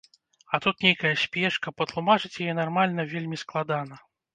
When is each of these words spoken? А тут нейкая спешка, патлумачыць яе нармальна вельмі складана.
А 0.53 0.59
тут 0.65 0.81
нейкая 0.85 1.11
спешка, 1.25 1.75
патлумачыць 1.83 2.35
яе 2.49 2.59
нармальна 2.65 3.11
вельмі 3.17 3.37
складана. 3.47 4.07